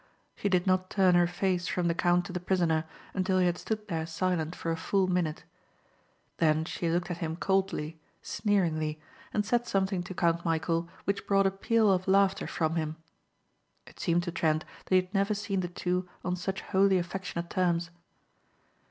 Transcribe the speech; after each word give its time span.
She 0.35 0.49
did 0.49 0.65
not 0.65 0.89
turn 0.89 1.13
her 1.13 1.27
face 1.27 1.67
from 1.67 1.87
the 1.87 1.93
count 1.93 2.25
to 2.25 2.33
the 2.33 2.39
prisoner 2.39 2.85
until 3.13 3.37
he 3.37 3.45
had 3.45 3.59
stood 3.59 3.87
there 3.87 4.07
silent 4.07 4.55
for 4.55 4.71
a 4.71 4.75
full 4.75 5.05
minute. 5.05 5.43
Then 6.37 6.65
she 6.65 6.89
looked 6.89 7.11
at 7.11 7.19
him 7.19 7.35
coldly, 7.35 7.99
sneeringly, 8.23 8.99
and 9.31 9.45
said 9.45 9.67
something 9.67 10.01
to 10.01 10.15
Count 10.15 10.43
Michæl 10.43 10.87
which 11.03 11.27
brought 11.27 11.45
a 11.45 11.51
peal 11.51 11.91
of 11.91 12.07
laughter 12.07 12.47
from 12.47 12.77
him. 12.77 12.95
It 13.85 13.99
seemed 13.99 14.23
to 14.23 14.31
Trent 14.31 14.65
that 14.85 14.95
he 14.95 15.01
had 15.03 15.13
never 15.13 15.35
seen 15.35 15.59
the 15.59 15.67
two 15.67 16.09
on 16.25 16.35
such 16.35 16.61
wholly 16.61 16.97
affectionate 16.97 17.51
terms. 17.51 17.91